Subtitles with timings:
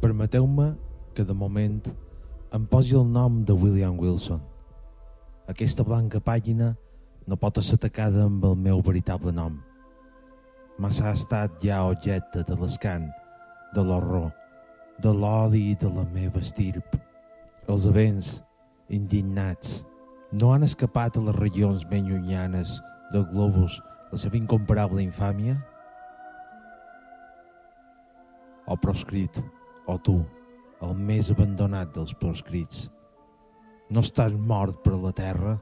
[0.00, 0.74] Permeteu-me
[1.12, 1.80] que de moment
[2.56, 4.40] em posi el nom de William Wilson.
[5.52, 6.70] Aquesta blanca pàgina
[7.28, 9.58] no pot ser atacada amb el meu veritable nom.
[10.80, 13.04] Massa ha estat ja objecte de l'escant,
[13.76, 14.30] de l'horror,
[15.04, 16.96] de l'odi de la meva estirp.
[17.68, 18.38] Els events,
[18.88, 19.82] indignats,
[20.32, 22.78] no han escapat a les regions ben llunyanes
[23.12, 25.60] del globus la seva incomparable infàmia?
[28.66, 29.36] O proscrit,
[29.86, 30.18] o tu,
[30.80, 32.88] el més abandonat dels proscrits,
[33.90, 35.56] no estàs mort per la terra?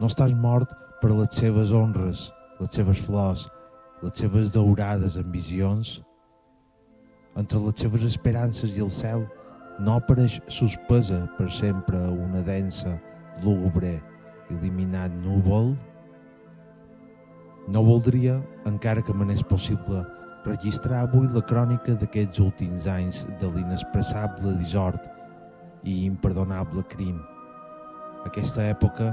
[0.00, 2.26] No estàs mort per les seves honres,
[2.60, 3.46] les seves flors,
[4.02, 6.00] les seves daurades ambicions?
[7.36, 9.26] Entre les seves esperances i el cel
[9.80, 12.96] no apareix suspesa per sempre una densa,
[13.44, 13.96] lúgubre,
[14.52, 15.74] il·luminat núvol?
[17.72, 20.04] No voldria, encara que m'anés possible,
[20.46, 25.02] registrar avui la crònica d'aquests últims anys de l'inexpressable dissort
[25.84, 27.18] i imperdonable crim.
[28.26, 29.12] Aquesta època,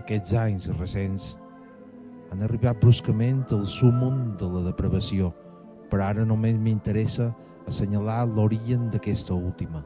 [0.00, 1.34] aquests anys recents,
[2.30, 5.32] han arribat bruscament al súmum de la depravació,
[5.88, 7.30] però ara només m'interessa
[7.68, 9.84] assenyalar l'origen d'aquesta última.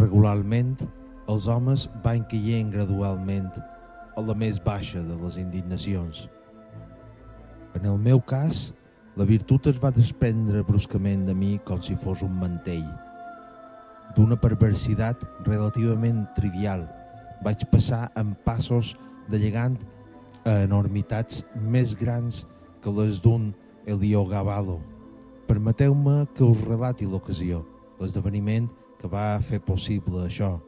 [0.00, 0.78] Regularment,
[1.28, 3.50] els homes van caient gradualment
[4.16, 6.22] a la més baixa de les indignacions.
[7.76, 8.70] En el meu cas,
[9.20, 12.86] la virtut es va desprendre bruscament de mi com si fos un mantell.
[14.16, 16.86] D'una perversitat relativament trivial,
[17.44, 18.94] vaig passar en passos
[19.28, 19.76] de llegant
[20.48, 22.46] a enormitats més grans
[22.80, 23.50] que les d'un
[23.84, 24.80] Heliogaballo.
[25.46, 27.66] Permeteu-me que us relati l'ocasió,
[28.00, 30.58] l'esdeveniment que va fer possible això.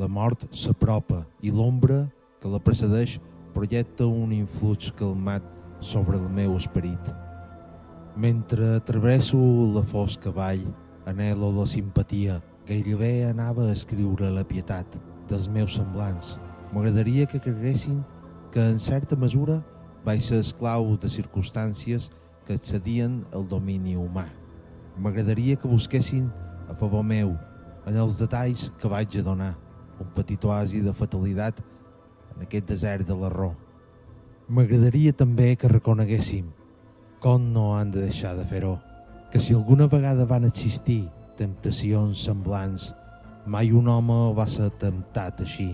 [0.00, 2.06] La mort s'apropa i l'ombra
[2.40, 3.18] que la precedeix
[3.52, 5.44] projecta un influx calmat
[5.84, 7.10] sobre el meu esperit.
[8.16, 9.38] Mentre travesso
[9.74, 10.64] la fosca vall,
[11.06, 14.96] anhelo la simpatia, gairebé anava a escriure la pietat
[15.28, 16.38] dels meus semblants.
[16.72, 18.00] M'agradaria que creguessin
[18.52, 19.60] que en certa mesura
[20.04, 22.08] vaig ser esclau de circumstàncies
[22.46, 24.26] que excedien el domini humà.
[24.98, 26.30] M'agradaria que busquessin
[26.70, 27.34] a favor meu
[27.88, 29.56] en els detalls que vaig a donar,
[30.00, 31.58] un petit oasi de fatalitat
[32.36, 33.52] en aquest desert de l'error.
[34.48, 36.48] M'agradaria també que reconeguéssim
[37.20, 38.78] com no han de deixar de fer-ho,
[39.30, 41.04] que si alguna vegada van existir
[41.36, 42.94] temptacions semblants,
[43.46, 45.68] mai un home va ser temptat així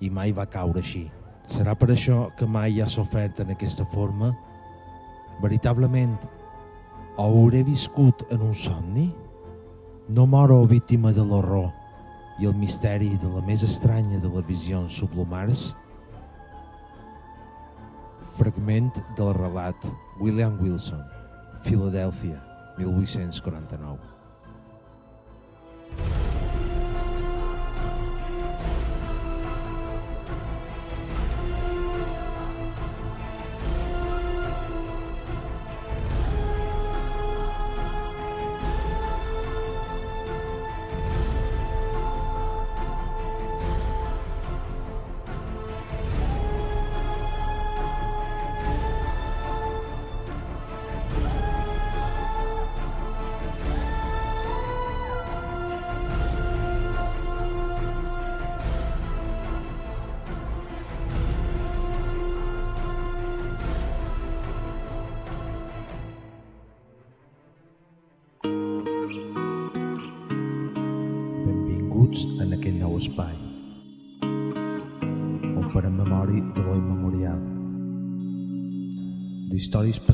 [0.00, 1.06] i mai va caure així.
[1.46, 4.32] Serà per això que mai ha sofert en aquesta forma?
[5.42, 6.18] Veritablement,
[7.16, 9.08] o hauré viscut en un somni?
[10.10, 11.68] No moro víctima de l'horror
[12.42, 15.68] i el misteri de la més estranya de les visions sublumars?
[18.40, 19.86] Fragment del relat
[20.18, 21.06] William Wilson,
[21.62, 22.42] Filadèlfia,
[22.80, 24.02] 1849.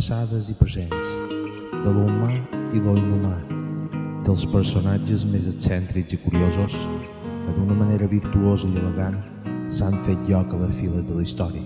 [0.06, 1.06] Passades i presents,
[1.82, 2.28] de l'humà
[2.70, 3.32] i lo inhumà,
[4.22, 9.16] dels personatges més excèntrics i curiosos que d'una manera virtuosa i elegant
[9.74, 11.64] s'han fet lloc a les files de la història.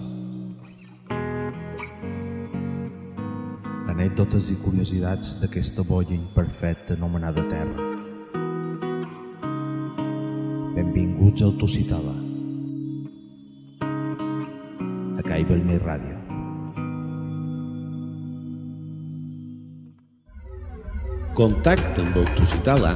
[3.92, 7.92] Anècdotes i curiositats d'aquesta bolla imperfecta anomenada Terra.
[10.80, 12.19] Benvinguts al Tucitala.
[21.40, 22.90] Contacta amb el Tucitala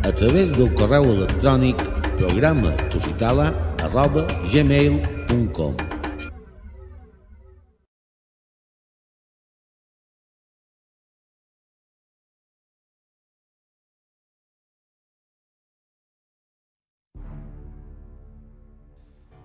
[0.00, 1.82] a través del correu electrònic
[2.16, 3.50] programa tucitala
[3.84, 5.76] arroba gmail.com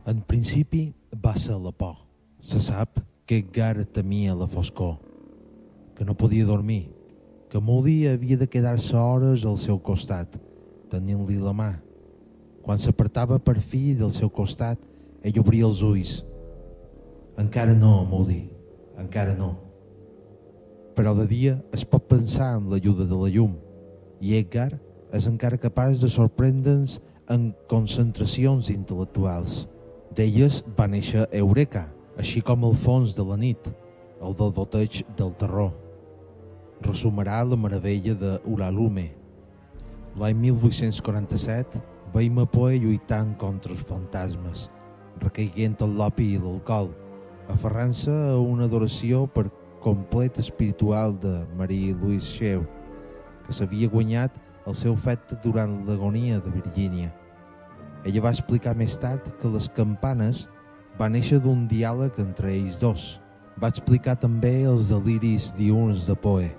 [0.07, 1.97] En principi va ser la por.
[2.39, 5.01] Se sap que Edgar temia la foscor,
[5.97, 6.85] que no podia dormir,
[7.49, 10.33] que Moody havia de quedar-se hores al seu costat,
[10.91, 11.69] tenint-li la mà.
[12.63, 14.81] Quan s'apartava per fi del seu costat,
[15.23, 16.17] ell obria els ulls.
[17.39, 18.41] Encara no, Moody,
[18.99, 19.53] encara no.
[20.97, 23.55] Però de dia es pot pensar en l'ajuda de la llum,
[24.19, 24.73] i Edgar
[25.13, 26.97] és encara capaç de sorprendre'ns
[27.31, 29.65] en concentracions intel·lectuals.
[30.17, 31.85] D'elles va néixer Eureka,
[32.17, 33.69] així com el fons de la nit,
[34.19, 35.86] el del boteig del terror.
[36.85, 39.07] Resumarà la meravella de Uralume.
[40.17, 41.81] L'any 1847
[42.13, 44.67] veiem a Poe lluitant contra els fantasmes,
[45.21, 46.91] recaiguent el l'opi i l'alcohol,
[47.49, 49.47] aferrant-se a una adoració per
[49.81, 52.61] complet espiritual de Marie Louise Sheu,
[53.45, 54.37] que s'havia guanyat
[54.67, 57.09] el seu fet durant l'agonia de Virgínia.
[58.05, 60.45] Ella va explicar més tard que les campanes
[60.99, 63.09] va néixer d'un diàleg entre ells dos.
[63.57, 66.51] Va explicar també els deliris diurns de Poe,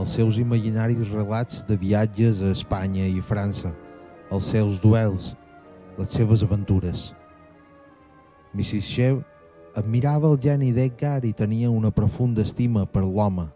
[0.00, 3.74] els seus imaginaris relats de viatges a Espanya i França,
[4.32, 5.34] els seus duels,
[5.98, 7.10] les seves aventures.
[8.54, 8.86] Mrs.
[8.88, 9.20] Sheu
[9.76, 13.50] admirava el geni d'Edgar i tenia una profunda estima per l'home.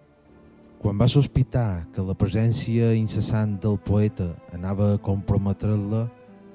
[0.84, 6.04] Quan va sospitar que la presència incessant del poeta anava a comprometre-la,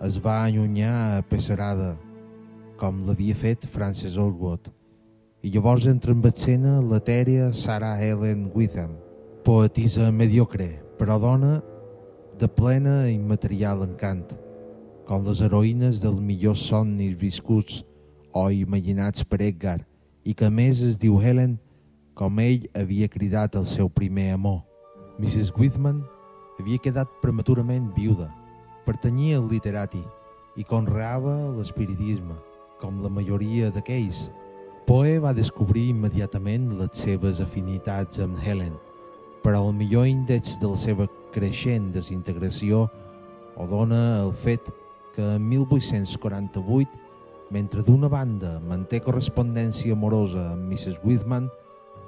[0.05, 1.95] es va allunyar a pesarada,
[2.77, 4.69] com l'havia fet Frances Orwood.
[5.41, 8.93] I llavors entra en escena l'etèria Sarah Helen Witham,
[9.43, 11.61] poetisa mediocre, però dona
[12.39, 14.25] de plena i material encant,
[15.07, 17.83] com les heroïnes dels millors somnis viscuts
[18.35, 19.79] o imaginats per Edgar,
[20.23, 21.57] i que més es diu Helen
[22.19, 24.59] com ell havia cridat el seu primer amor.
[25.19, 25.53] Mrs.
[25.55, 26.01] Whitman
[26.59, 28.27] havia quedat prematurament viuda,
[28.85, 30.03] pertanyia al literati
[30.59, 32.35] i conreava l'espiritisme,
[32.79, 34.27] com la majoria d'aquells.
[34.87, 38.75] Poe va descobrir immediatament les seves afinitats amb Helen,
[39.43, 42.87] però el millor índex de la seva creixent desintegració
[43.59, 44.65] o dona el fet
[45.15, 46.89] que en 1848,
[47.51, 50.99] mentre d'una banda manté correspondència amorosa amb Mrs.
[51.03, 51.49] Whitman,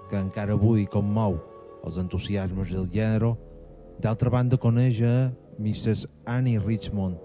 [0.09, 1.39] que encara avui commou
[1.83, 3.33] els entusiasmes del gènere,
[4.01, 6.07] d'altra banda coneix a Mrs.
[6.25, 7.17] Annie Richmond,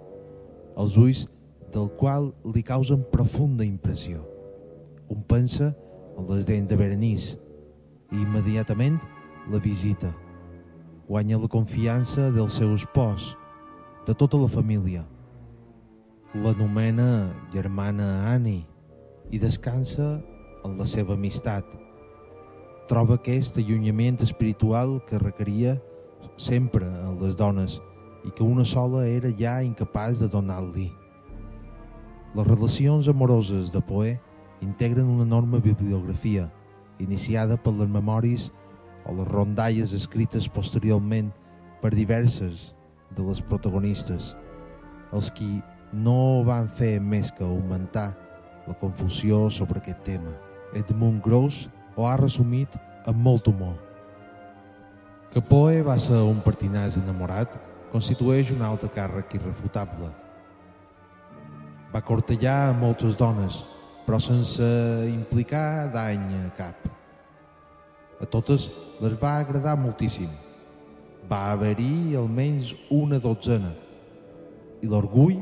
[0.77, 1.27] els ulls
[1.73, 4.23] del qual li causen profunda impressió.
[5.13, 5.75] Un pensa
[6.17, 7.37] en les dents de Berenice
[8.13, 8.99] i immediatament
[9.51, 10.15] la visita.
[11.09, 13.37] Guanya la confiança dels seus pors,
[14.07, 15.07] de tota la família.
[16.35, 18.67] L'anomena germana Annie
[19.31, 20.21] i descansa
[20.65, 21.67] en la seva amistat.
[22.91, 25.77] Troba aquest allunyament espiritual que requeria
[26.37, 27.81] sempre en les dones
[28.27, 30.91] i que una sola era ja incapaç de donar-li.
[32.35, 34.17] Les relacions amoroses de Poe
[34.61, 36.51] integren una enorme bibliografia,
[36.99, 38.51] iniciada per les memòries
[39.07, 41.31] o les rondalles escrites posteriorment
[41.81, 42.73] per diverses
[43.17, 44.35] de les protagonistes,
[45.15, 48.11] els qui no van fer més que augmentar
[48.67, 50.35] la confusió sobre aquest tema.
[50.75, 52.75] Edmund Gross ho ha resumit
[53.07, 53.77] amb molt humor.
[55.31, 57.55] Que Poe va ser un pertinàs enamorat
[57.93, 60.11] constitueix un altre càrrec irrefutable.
[61.95, 63.63] Va cortellar a moltes dones,
[64.07, 64.67] però sense
[65.13, 66.96] implicar dany a cap.
[68.21, 68.71] A totes
[69.03, 70.31] les va agradar moltíssim.
[71.29, 73.75] Va haver-hi almenys una dotzena.
[74.81, 75.41] I l'orgull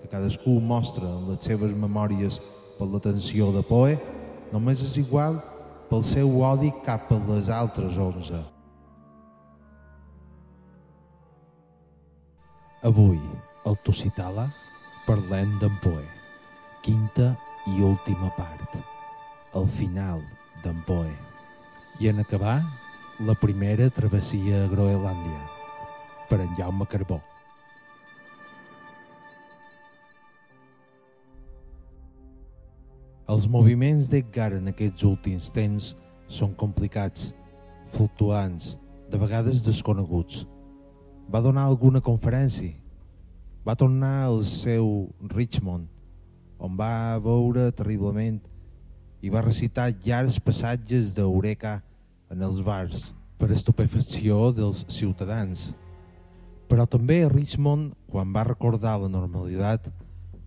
[0.00, 2.40] que cadascú mostra en les seves memòries
[2.78, 3.98] per l'atenció de Poe
[4.50, 5.38] només és igual
[5.90, 8.40] pel seu odi cap a les altres onze.
[12.90, 13.18] Avui,
[13.68, 14.46] al Tucitala,
[15.06, 16.06] parlem d'en Poe.
[16.80, 17.34] Quinta
[17.68, 18.78] i última part.
[19.54, 20.24] El final
[20.64, 21.29] d'en Poe.
[22.00, 22.62] I en acabar,
[23.20, 25.40] la primera travessia a Groenlàndia,
[26.30, 27.18] per en Jaume Carbó.
[33.28, 35.92] Els moviments d'Edgar en aquests últims temps
[36.26, 37.34] són complicats,
[37.92, 38.78] fluctuants,
[39.12, 40.46] de vegades desconeguts.
[41.28, 42.80] Va donar alguna conferència,
[43.60, 44.86] Va tornar al seu
[45.28, 45.84] Richmond,
[46.56, 48.38] on va veure terriblement
[49.20, 51.74] i va recitar llargs passatges d'Eureka
[52.30, 53.10] en els bars
[53.40, 55.70] per estupefacció dels ciutadans.
[56.70, 59.88] Però també Richmond, quan va recordar la normalitat,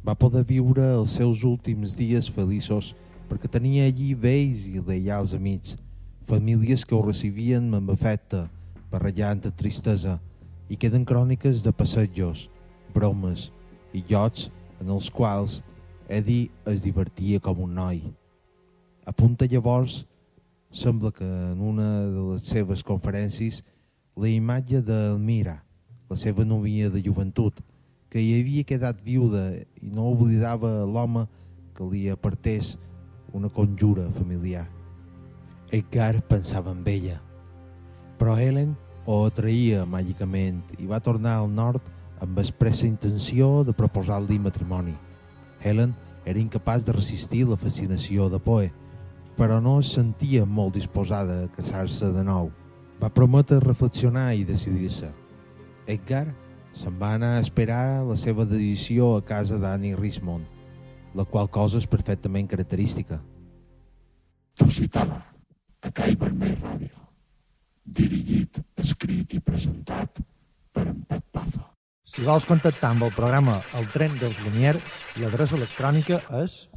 [0.03, 2.93] va poder viure els seus últims dies feliços
[3.29, 5.77] perquè tenia allí vells i lleials amics,
[6.27, 8.45] famílies que ho recibien amb afecte,
[8.91, 10.19] barrejant de tristesa,
[10.69, 12.47] i queden cròniques de passejos,
[12.93, 13.49] bromes
[13.93, 14.49] i llocs
[14.79, 15.61] en els quals
[16.07, 18.01] Eddie es divertia com un noi.
[19.07, 20.03] Apunta llavors,
[20.73, 23.61] sembla que en una de les seves conferències,
[24.17, 25.61] la imatge d'Elmira,
[26.09, 27.61] la seva novia de joventut,
[28.09, 29.51] que hi havia quedat viuda
[29.81, 31.27] i no oblidava l'home
[31.77, 32.75] que li apartés
[33.33, 34.67] una conjura familiar.
[35.71, 37.21] Edgar pensava en ella,
[38.17, 38.75] però Helen
[39.05, 41.85] ho atraïa màgicament i va tornar al nord
[42.21, 44.93] amb expressa intenció de proposar-li matrimoni.
[45.61, 45.93] Helen
[46.25, 48.69] era incapaç de resistir la fascinació de Poe,
[49.37, 52.51] però no es sentia molt disposada a casar-se de nou.
[53.01, 55.09] Va prometre reflexionar i decidir-se.
[55.89, 56.27] Edgar
[56.77, 60.45] se'n va anar a esperar la seva decisió a casa d'Annie Rismond,
[61.13, 63.19] la qual cosa és perfectament característica.
[64.57, 65.19] Tu citava
[65.81, 66.95] a Cai Vermell Ràdio,
[67.83, 70.21] dirigit, escrit i presentat
[70.73, 71.65] per en Pep Paza.
[72.13, 74.75] Si vols contactar amb el programa El tren dels Lumier,
[75.17, 76.67] l'adreça electrònica és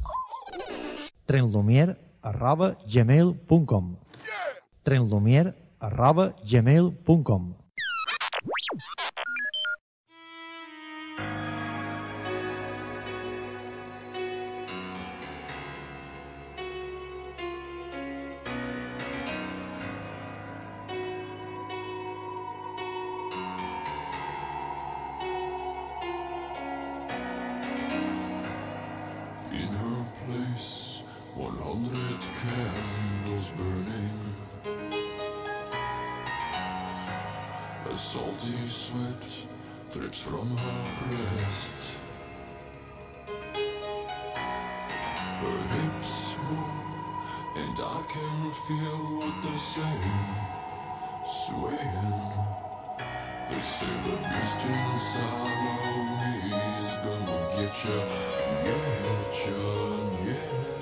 [1.29, 1.93] trenlumier
[2.29, 3.85] arroba gmail.com
[4.83, 7.43] trenlumier arroba gmail.com
[37.97, 39.23] A salty sweat
[39.91, 41.81] drips from her breast.
[45.41, 46.13] Her hips
[46.45, 50.35] move, and I can feel what they're saying,
[51.47, 52.21] swaying.
[53.49, 55.57] They say the beast inside
[55.89, 56.53] of me
[56.85, 57.97] is gonna get ya,
[58.61, 59.57] get ya,
[60.23, 60.76] yeah.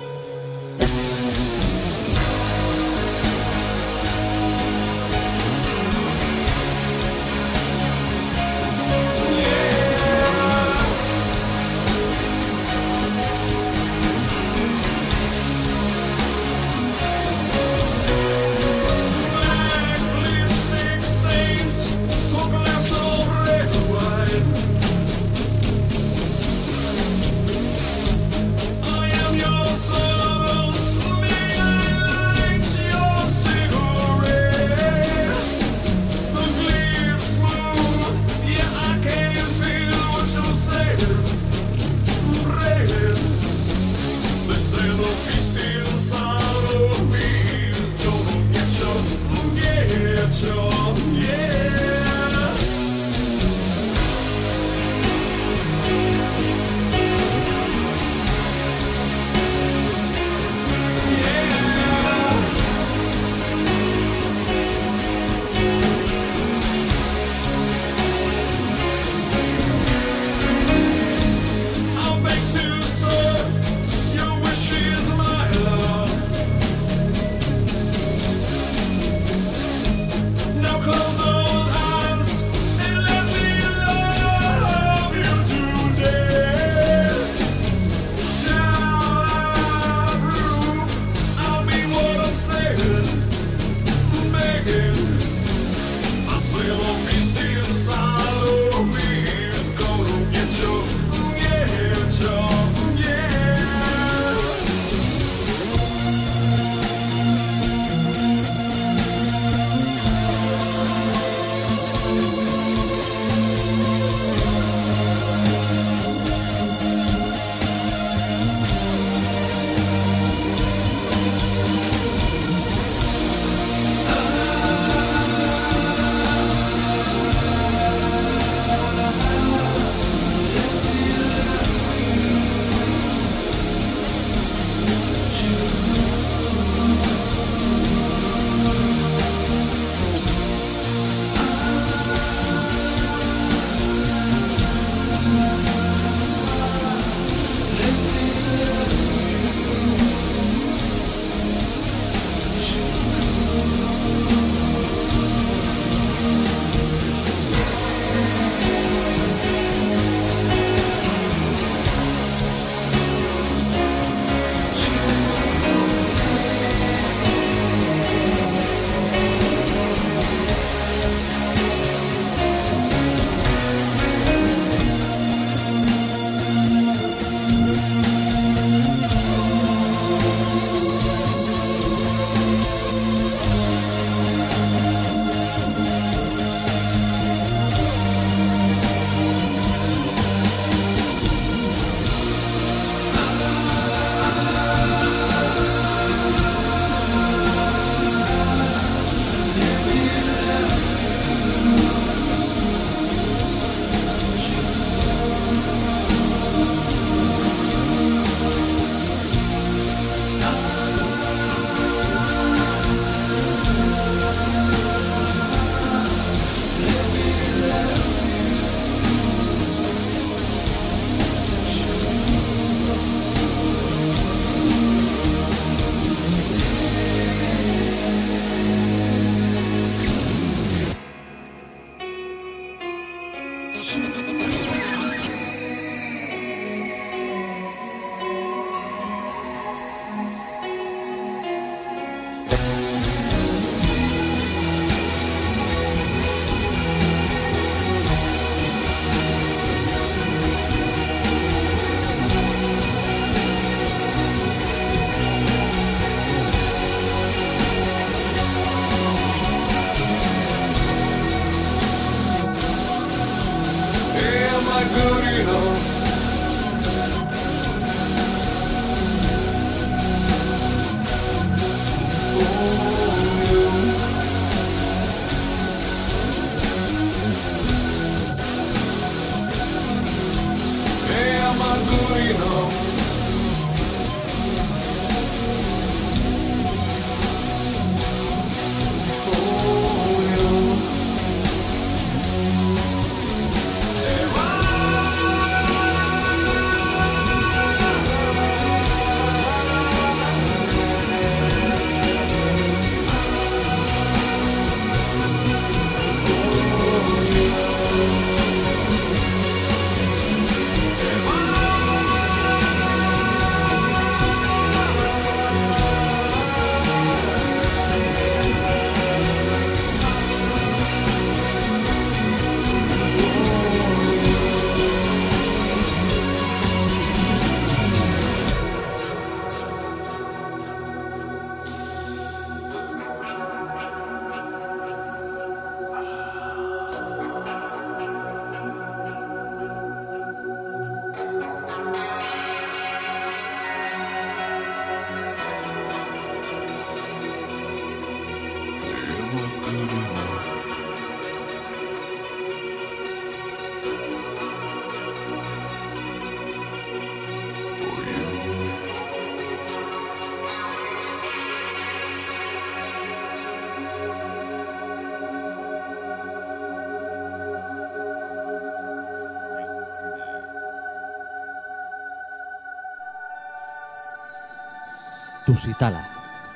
[375.56, 376.04] Tucitala,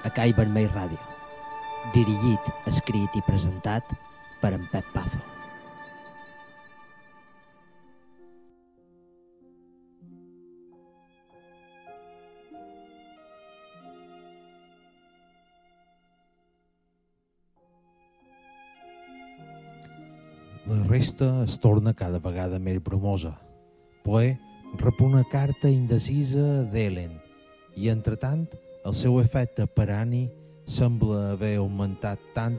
[0.05, 0.99] a Cai Vermell Ràdio.
[1.95, 3.95] Dirigit, escrit i presentat
[4.43, 5.17] per en Pep Pazo.
[20.69, 23.39] La resta es torna cada vegada més bromosa.
[24.05, 24.35] Poe
[24.77, 27.17] rep una carta indecisa d'Ellen
[27.81, 28.45] i, entretant,
[28.85, 30.31] el seu efecte per Annie
[30.71, 32.57] sembla haver augmentat tant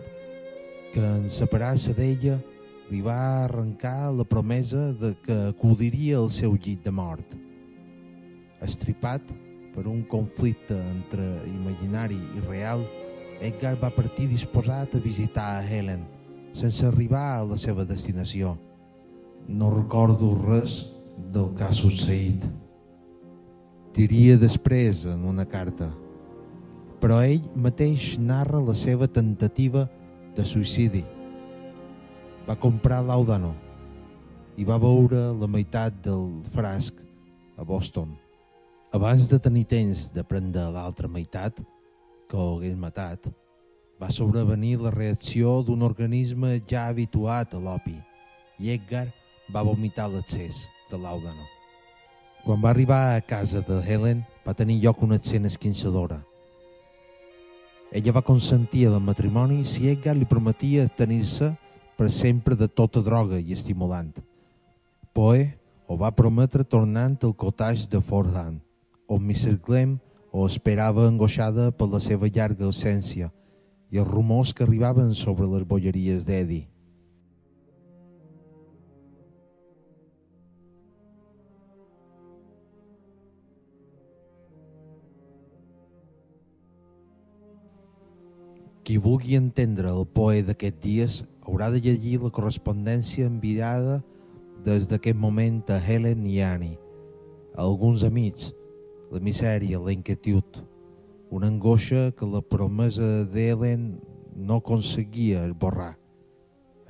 [0.94, 2.38] que en separar-se d'ella
[2.92, 7.38] li va arrencar la promesa de que acudiria al seu llit de mort.
[8.62, 9.24] Estripat
[9.74, 12.84] per un conflicte entre imaginari i real,
[13.42, 16.04] Edgar va partir disposat a visitar a Helen,
[16.54, 18.58] sense arribar a la seva destinació.
[19.48, 20.84] No recordo res
[21.32, 22.44] del que ha succeït.
[23.96, 25.90] Diria després en una carta.
[27.02, 29.88] Però ell mateix narra la seva tentativa
[30.36, 31.02] de suïcidi.
[32.46, 33.56] Va comprar l'Audano
[34.54, 37.00] i va veure la meitat del frasc
[37.58, 38.14] a Boston.
[38.94, 41.58] Abans de tenir temps de prendre l'altra meitat,
[42.30, 43.26] que ho hagués matat,
[44.02, 47.98] va sobrevenir la reacció d'un organisme ja habituat a l'opi
[48.62, 49.08] i Edgar
[49.54, 51.46] va vomitar l'excés de l'Audano.
[52.46, 56.22] Quan va arribar a casa de Helen, va tenir lloc una escena esquinçadora.
[57.92, 61.50] Ella va consentir al matrimoni si Edgar li prometia tenir-se
[62.00, 64.14] per sempre de tota droga i estimulant.
[65.12, 65.44] Poe
[65.92, 68.62] ho va prometre tornant al cottage de Fordham,
[69.12, 69.60] on Mrs.
[69.68, 69.98] Glenn
[70.32, 73.28] ho esperava angoixada per la seva llarga ausència
[73.92, 76.71] i els rumors que arribaven sobre les bolleries d'Eddie.
[88.92, 91.14] Qui vulgui entendre el poe d'aquests dies
[91.48, 94.02] haurà de llegir la correspondència enviada
[94.66, 96.76] des d'aquest moment a Helen i Annie,
[97.56, 98.50] a alguns amics,
[99.08, 100.60] la misèria, la inquietud,
[101.32, 103.88] una angoixa que la promesa d'Helen
[104.36, 105.96] no aconseguia esborrar.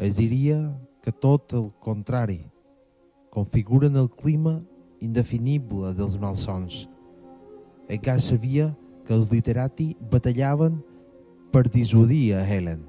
[0.02, 0.58] Es diria
[1.06, 2.48] que tot el contrari,
[3.30, 4.58] configuren el clima
[5.06, 6.88] indefinible dels malsons.
[7.86, 8.72] Edgar sabia
[9.06, 10.82] que els literati batallaven
[11.52, 12.86] per dissuadir a Helen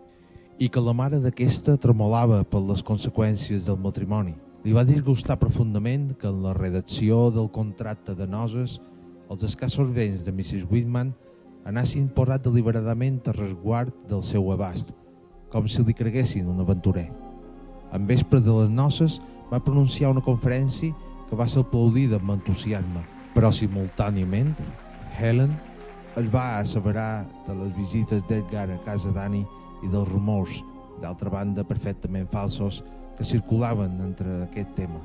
[0.63, 4.37] i que la mare d'aquesta tremolava per les conseqüències del matrimoni.
[4.63, 8.79] Li va disgustar profundament que en la redacció del contracte de noces
[9.33, 10.69] els escassos béns de Mrs.
[10.71, 11.11] Whitman
[11.67, 14.93] anessin posat deliberadament a resguard del seu abast,
[15.51, 17.09] com si li creguessin un aventurer.
[17.93, 19.19] En vespre de les noces
[19.51, 20.95] va pronunciar una conferència
[21.29, 23.03] que va ser aplaudida amb entusiasme,
[23.35, 24.55] però simultàniament
[25.19, 25.53] Helen
[26.17, 29.47] es va asseverar de les visites d'Edgar a casa d'Annie
[29.83, 30.59] i dels rumors,
[31.01, 32.83] d'altra banda perfectament falsos,
[33.17, 35.01] que circulaven entre aquest tema.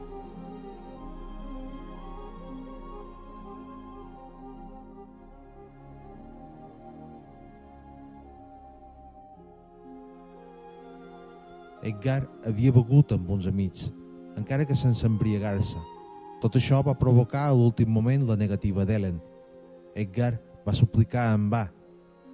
[11.87, 13.87] Edgar havia begut amb uns amics,
[14.35, 15.79] encara que sense embriagar-se.
[16.41, 19.21] Tot això va provocar a l'últim moment la negativa d'Ellen.
[19.95, 20.35] Edgar
[20.67, 21.67] va suplicar en va.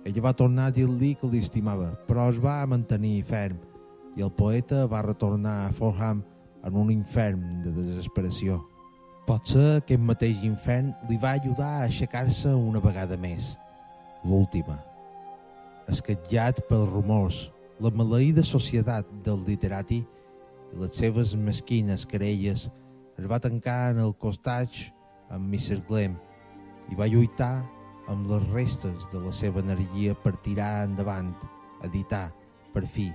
[0.03, 3.59] Ella va tornar a dir-li que l'estimava, però es va mantenir ferm
[4.17, 6.23] i el poeta va retornar a Forham
[6.63, 8.59] en un infern de desesperació.
[9.27, 13.53] Potser aquest mateix infern li va ajudar a aixecar-se una vegada més,
[14.27, 14.79] l'última.
[15.87, 17.39] Escatllat pels rumors,
[17.79, 22.67] la maleïda societat del literati i les seves mesquines querelles
[23.19, 24.91] es va tancar en el costatge
[25.29, 25.79] amb Mr.
[25.87, 26.17] Glenn
[26.91, 27.63] i va lluitar
[28.11, 31.33] amb les restes de la seva energia per tirar endavant,
[31.87, 32.31] editar,
[32.73, 33.11] per fi,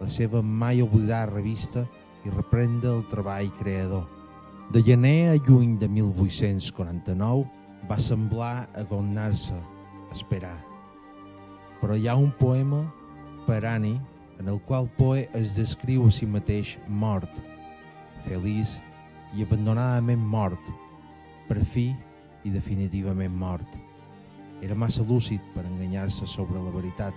[0.00, 1.84] la seva mai oblidada revista
[2.24, 4.06] i reprendre el treball creador.
[4.72, 7.44] De gener a juny de 1849
[7.88, 9.58] va semblar agonar-se,
[10.12, 10.58] esperar.
[11.80, 12.84] Però hi ha un poema
[13.46, 14.00] per Annie
[14.38, 17.30] en el qual Poe es descriu a si mateix mort,
[18.26, 18.78] feliç
[19.36, 20.72] i abandonadament mort,
[21.48, 21.90] per fi
[22.44, 23.81] i definitivament mort.
[24.62, 27.14] Era massa lúcid per enganyar-se sobre la veritat.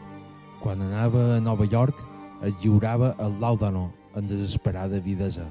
[0.64, 2.00] Quan anava a Nova York,
[2.42, 5.46] es lliurava al Laudano en desesperada videsa.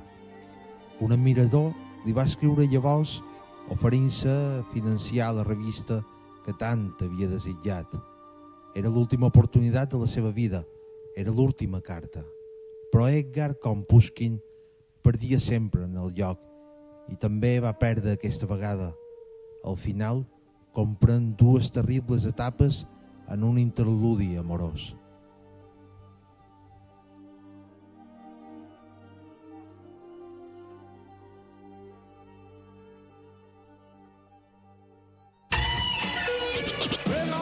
[1.01, 1.71] Un admirador
[2.05, 3.21] li va escriure llavors
[3.71, 6.03] oferint-se a financiar la revista
[6.45, 7.95] que tant havia desitjat.
[8.75, 10.65] Era l'última oportunitat de la seva vida,
[11.17, 12.25] era l'última carta.
[12.91, 14.41] Però Edgar, com Pushkin,
[15.03, 16.43] perdia sempre en el lloc
[17.13, 18.95] i també va perdre aquesta vegada.
[19.65, 20.25] Al final,
[20.75, 22.83] comprèn dues terribles etapes
[23.31, 24.93] en un interludi amorós.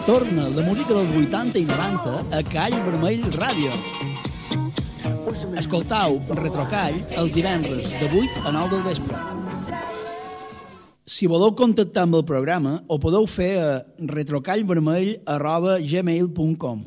[0.02, 3.70] Torna la música dels 80 i 90 a Call Vermell Ràdio.
[5.62, 9.41] Escoltau Retrocall els divendres de 8 a 9 del vespre
[11.04, 13.82] si voleu contactar amb el programa, ho podeu fer eh,
[15.26, 16.86] a retrocallvermell.gmail.com.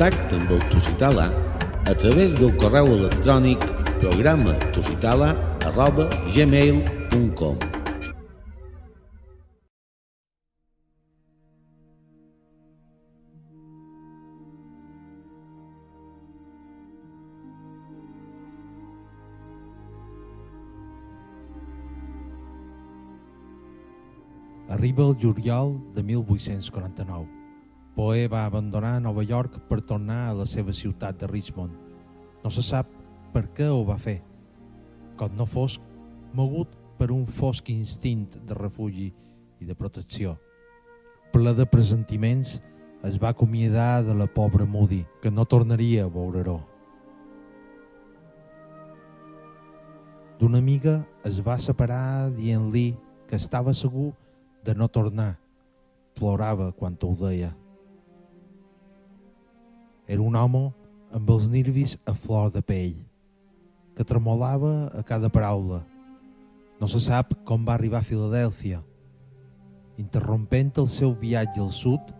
[0.00, 1.26] Contacta amb el Tusitala
[1.84, 3.66] a través del correu electrònic
[4.00, 5.26] programa tusitala
[5.68, 7.58] arroba gmail.com
[24.78, 27.39] Arriba el juliol de 1849.
[28.00, 31.74] Poe va abandonar Nova York per tornar a la seva ciutat de Richmond.
[32.40, 32.88] No se sap
[33.34, 34.22] per què ho va fer,
[35.20, 35.76] com no fos
[36.32, 39.10] mogut per un fosc instint de refugi
[39.60, 40.38] i de protecció.
[41.36, 42.56] Ple de presentiments,
[43.04, 46.56] es va acomiadar de la pobra Moody, que no tornaria a veure-ho.
[50.40, 52.94] D'una amiga es va separar dient-li
[53.28, 54.14] que estava segur
[54.64, 55.34] de no tornar.
[56.16, 57.58] Plorava quan ho deia.
[60.10, 60.64] Era un home
[61.14, 62.96] amb els nervis a flor de pell,
[63.94, 65.84] que tremolava a cada paraula.
[66.80, 68.80] No se sap com va arribar a Filadèlfia,
[70.02, 72.10] interrompent el seu viatge al sud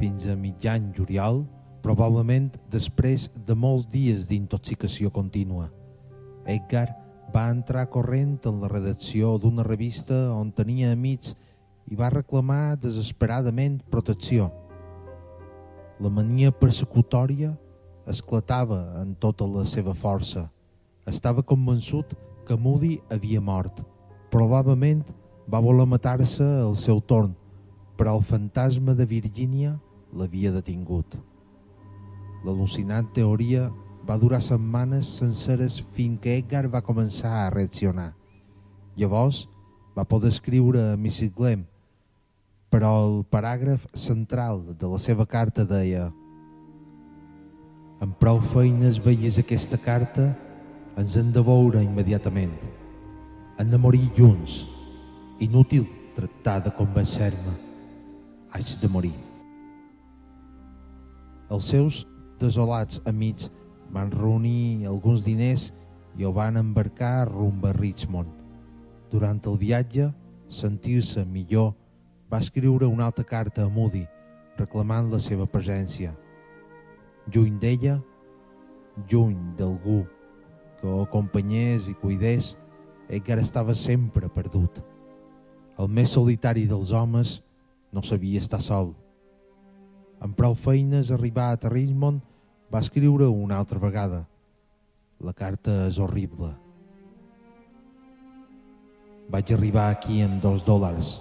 [0.00, 1.44] fins a mitjan juliol,
[1.86, 5.68] probablement després de molts dies d'intoxicació contínua.
[6.42, 6.88] Edgar
[7.30, 11.36] va entrar corrent en la redacció d'una revista on tenia amics
[11.86, 14.50] i va reclamar desesperadament protecció.
[15.98, 17.56] La mania persecutòria
[18.06, 20.44] esclatava en tota la seva força.
[21.10, 22.14] Estava convençut
[22.46, 23.82] que Moody havia mort.
[24.30, 25.02] Probablement
[25.50, 27.34] va voler matar-se al seu torn,
[27.98, 29.74] però el fantasma de Virgínia
[30.14, 31.18] l'havia detingut.
[32.46, 33.66] L'al·lucinant teoria
[34.08, 38.12] va durar setmanes senceres fins que Edgar va començar a reaccionar.
[38.96, 39.48] Llavors
[39.98, 41.34] va poder escriure a Mrs.
[41.34, 41.66] Glenn,
[42.68, 46.08] però el paràgraf central de la seva carta deia
[47.98, 50.28] amb prou feines veies aquesta carta,
[50.98, 52.52] ens hem de veure immediatament.
[53.58, 54.60] Hem de morir junts.
[55.42, 57.54] Inútil tractar de convencer-me.
[58.54, 59.14] Haig de morir.
[61.50, 62.04] Els seus
[62.38, 63.48] desolats amics
[63.90, 65.72] van reunir alguns diners
[66.18, 68.30] i ho van embarcar rumb a Richmond.
[69.10, 70.10] Durant el viatge,
[70.48, 71.72] sentir-se millor,
[72.30, 74.04] va escriure una altra carta a Moody
[74.58, 76.12] reclamant la seva presència.
[77.32, 77.98] Lluny d'ella,
[79.08, 80.02] lluny d'algú
[80.78, 82.56] que ho acompanyés i cuidés,
[83.08, 84.82] Edgar estava sempre perdut.
[85.78, 87.38] El més solitari dels homes
[87.92, 88.92] no sabia estar sol.
[90.20, 92.20] Amb prou feines arribat a Richmond,
[92.68, 94.26] va escriure una altra vegada.
[95.24, 96.52] La carta és horrible.
[99.30, 101.16] Vaig arribar aquí amb dos dòlars,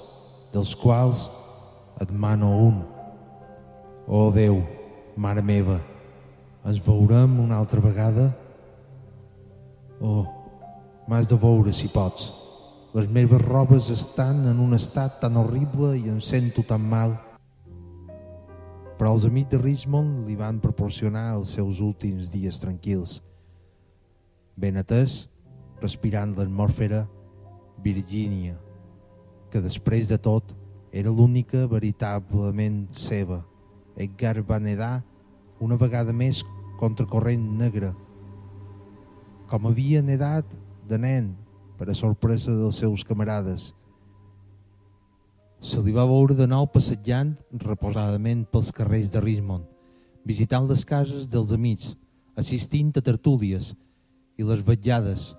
[0.57, 1.27] dels quals
[2.01, 2.81] et mano un.
[4.07, 4.63] Oh Déu,
[5.17, 5.77] mare meva,
[6.65, 8.31] ens veurem una altra vegada?
[10.01, 10.25] Oh,
[11.07, 12.31] m'has de veure si pots.
[12.95, 17.17] Les meves robes estan en un estat tan horrible i em sento tan mal.
[18.97, 23.19] Però els amics de Richmond li van proporcionar els seus últims dies tranquils.
[24.57, 25.27] Ben atès,
[25.83, 27.03] respirant l'atmosfera,
[27.83, 28.55] Virgínia,
[29.51, 30.53] que després de tot
[30.91, 33.43] era l'única veritablement seva.
[33.97, 35.03] Edgar va nedar
[35.59, 36.43] una vegada més
[36.77, 37.93] contra corrent negre,
[39.49, 40.45] com havia nedat
[40.87, 41.31] de nen
[41.77, 43.71] per a sorpresa dels seus camarades.
[45.61, 47.33] Se li va veure de nou passejant
[47.63, 49.65] reposadament pels carrers de Richmond,
[50.25, 51.95] visitant les cases dels amics,
[52.37, 53.73] assistint a tertúlies
[54.37, 55.31] i les vetllades,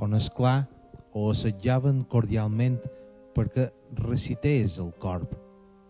[0.00, 0.64] on, és clar
[1.12, 2.78] o assetjaven cordialment
[3.34, 5.34] perquè recités el corp,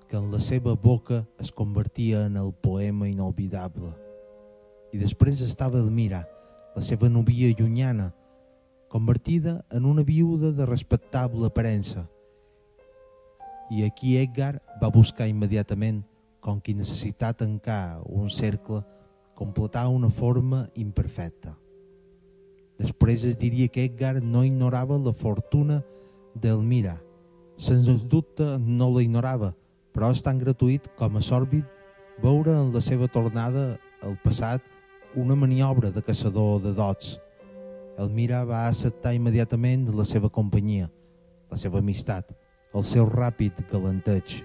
[0.08, 3.92] que en la seva boca es convertia en el poema inolvidable.
[4.92, 6.26] I després estava Elmira,
[6.76, 8.12] la seva novia llunyana,
[8.92, 12.08] convertida en una viuda de respectable aparença.
[13.70, 16.02] I aquí Edgar va buscar immediatament,
[16.44, 18.82] com qui necessita tancar un cercle,
[19.34, 21.54] completar una forma imperfecta.
[22.76, 25.80] Després es diria que Edgar no ignorava la fortuna
[26.34, 26.98] d'Elmira.
[27.62, 29.52] Sens dubte no la ignorava,
[29.94, 31.62] però és tan gratuït com a sòrbid
[32.22, 34.64] veure en la seva tornada al passat
[35.14, 37.20] una maniobra de caçador de dots.
[38.02, 40.88] Elmira va acceptar immediatament la seva companyia,
[41.52, 42.32] la seva amistat,
[42.74, 44.40] el seu ràpid galanteig.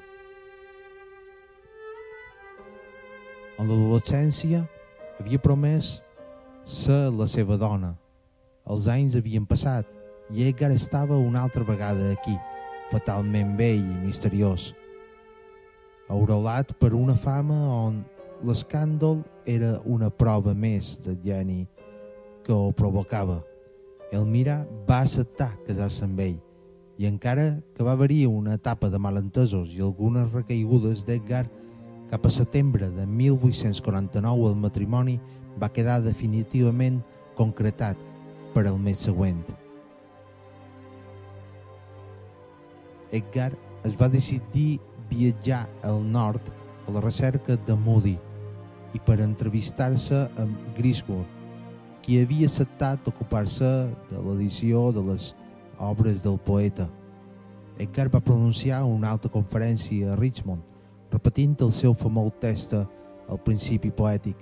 [3.58, 4.62] En l'adolescència
[5.18, 5.96] havia promès
[6.70, 7.96] ser la seva dona.
[8.70, 9.90] Els anys havien passat
[10.30, 12.36] i Edgar estava una altra vegada aquí,
[12.92, 14.72] fatalment vell i misteriós.
[16.08, 18.04] Aureolat per una fama on
[18.48, 21.66] l'escàndol era una prova més del geni
[22.46, 23.42] que ho provocava.
[24.12, 26.38] Elmira va acceptar casar-se amb ell
[26.98, 31.46] i encara que va haver-hi una etapa de malentesos i algunes recaigudes d'Edgar,
[32.10, 35.20] cap a setembre de 1849 el matrimoni
[35.62, 37.04] va quedar definitivament
[37.36, 38.00] concretat
[38.56, 39.44] per al mes següent.
[43.12, 43.52] Edgar
[43.86, 44.80] es va decidir
[45.10, 46.42] viatjar al nord
[46.88, 48.18] a la recerca de Moody
[48.96, 51.28] i per entrevistar-se amb Griswold,
[52.02, 53.68] qui havia acceptat ocupar-se
[54.12, 55.34] de l'edició de les
[55.80, 56.88] obres del poeta.
[57.78, 60.64] Edgar va pronunciar una alta conferència a Richmond,
[61.12, 62.86] repetint el seu famós testa
[63.28, 64.40] al principi poètic,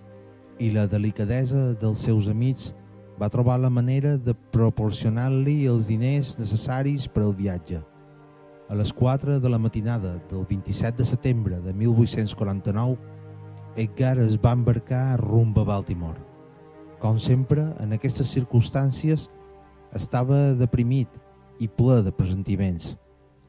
[0.60, 2.72] i la delicadesa dels seus amics
[3.20, 7.82] va trobar la manera de proporcionar-li els diners necessaris per al viatge.
[8.68, 12.98] A les 4 de la matinada del 27 de setembre de 1849,
[13.76, 16.18] Edgar es va embarcar rumb a Baltimore.
[16.98, 19.28] Com sempre, en aquestes circumstàncies,
[19.94, 21.12] estava deprimit
[21.62, 22.96] i ple de presentiments.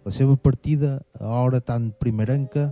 [0.05, 2.69] La seva partida a hora tan primerenca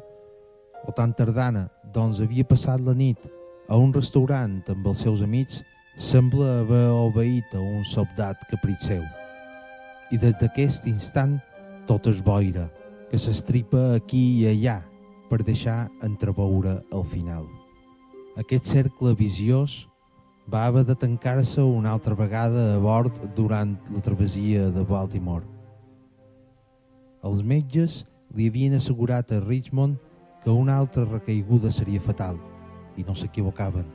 [0.84, 3.24] o tan tardana, doncs havia passat la nit
[3.72, 5.62] a un restaurant amb els seus amics,
[5.96, 9.02] sembla haver obeït a un soldat caprit seu.
[10.12, 11.38] I des d'aquest instant
[11.86, 12.68] tot es boira,
[13.10, 14.80] que s'estripa aquí i allà
[15.30, 17.44] per deixar entreveure el final.
[18.40, 19.84] Aquest cercle viciós
[20.50, 25.44] va haver de tancar-se una altra vegada a bord durant la travessia de Baltimore.
[27.24, 28.02] Els metges
[28.34, 29.96] li havien assegurat a Richmond
[30.44, 32.36] que una altra recaiguda seria fatal,
[32.96, 33.86] i no s'equivocaven.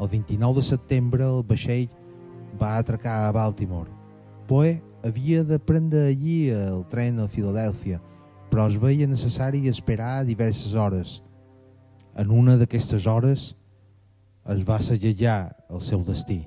[0.00, 1.88] El 29 de setembre el vaixell
[2.60, 3.90] va atracar a Baltimore.
[4.46, 4.74] Poe
[5.04, 8.00] havia de prendre allí el tren a Filadèlfia,
[8.48, 11.18] però es veia necessari esperar diverses hores.
[12.16, 13.50] En una d'aquestes hores
[14.48, 16.40] es va segellar el seu destí.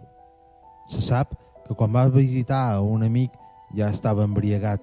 [0.90, 1.36] Se sap
[1.68, 3.36] que quan va visitar un amic
[3.78, 4.82] ja estava embriagat.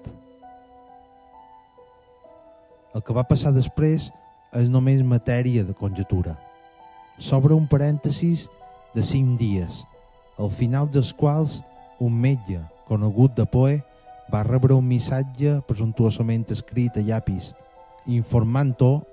[2.95, 4.07] El que va passar després
[4.55, 6.37] és només matèria de conjetura.
[7.19, 8.47] S'obre un parèntesis
[8.95, 9.83] de cinc dies,
[10.39, 11.59] al final dels quals
[11.99, 13.79] un metge conegut de Poe
[14.31, 17.53] va rebre un missatge presumptuosament escrit a llapis,
[18.05, 19.03] informant-ho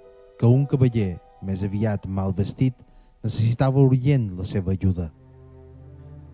[0.40, 2.74] que un cavaller, més aviat mal vestit,
[3.22, 5.10] necessitava urgent la seva ajuda.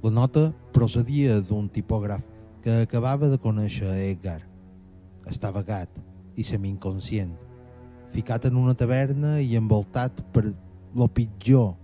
[0.03, 2.23] La nota procedia d'un tipògraf
[2.63, 4.41] que acabava de conèixer Edgar.
[5.29, 5.91] Estava gat
[6.39, 7.35] i semi-inconscient,
[8.15, 10.47] ficat en una taverna i envoltat per
[10.95, 11.75] lo pitjor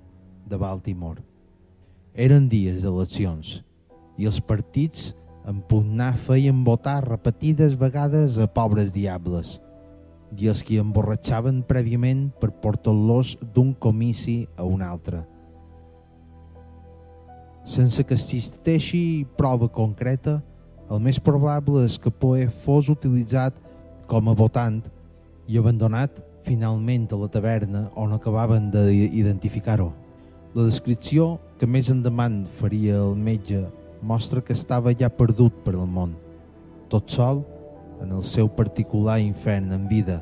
[0.48, 1.20] de Baltimore.
[2.14, 3.58] Eren dies d'eleccions
[4.16, 5.12] i els partits
[5.48, 9.58] en pugnar feien votar repetides vegades a pobres diables
[10.38, 15.20] i els que emborratxaven prèviament per portar-los d'un comici a un altre.
[17.64, 20.40] Sense que existeixi prova concreta,
[20.90, 23.54] el més probable és que Poe fos utilitzat
[24.10, 24.82] com a votant
[25.48, 29.92] i abandonat finalment a la taverna on acabaven d'identificar-ho.
[30.54, 33.64] La descripció que més endavant faria el metge
[34.04, 36.14] mostra que estava ja perdut per al món,
[36.92, 37.42] tot sol
[38.04, 40.20] en el seu particular infern en vida,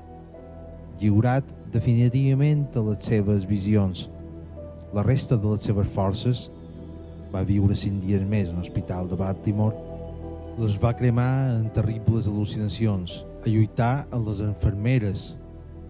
[1.01, 4.07] lliurat definitivament a les seves visions.
[4.95, 6.45] La resta de les seves forces
[7.33, 9.75] va viure cinc dies més en l'hospital de Baltimore,
[10.61, 15.33] les va cremar en terribles al·lucinacions, a lluitar amb les enfermeres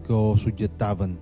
[0.07, 1.17] que ho subjectaven,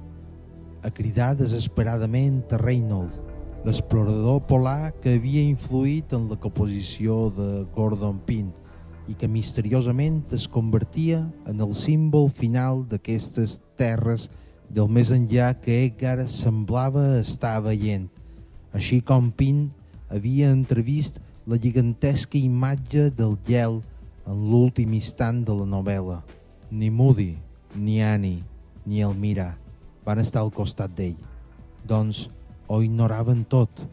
[0.86, 3.31] a cridar desesperadament a Reynolds,
[3.62, 8.48] l'explorador polar que havia influït en la composició de Gordon Pym
[9.06, 14.30] i que misteriosament es convertia en el símbol final d'aquestes terres
[14.72, 18.08] del més enllà que Edgar semblava estar veient,
[18.74, 19.68] així com Pym
[20.10, 23.82] havia entrevist la gigantesca imatge del gel
[24.26, 26.22] en l'últim instant de la novel·la.
[26.72, 27.36] Ni Moody,
[27.76, 28.42] ni Annie,
[28.86, 29.52] ni Elmira
[30.06, 31.18] van estar al costat d'ell.
[31.86, 32.30] Doncs
[32.76, 33.84] ho ignoraven tot.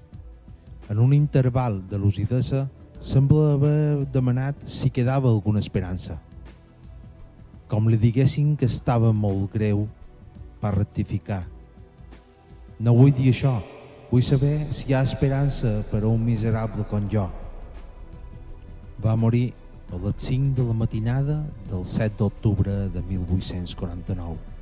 [0.88, 2.68] En un interval de lucidesa,
[3.00, 6.18] sembla haver demanat si quedava alguna esperança.
[7.68, 9.86] Com li diguessin que estava molt greu,
[10.62, 11.44] va rectificar.
[12.80, 13.58] No vull dir això,
[14.10, 17.26] vull saber si hi ha esperança per a un miserable com jo.
[19.04, 19.52] Va morir
[19.92, 24.57] a les 5 de la matinada del 7 d'octubre de 1849.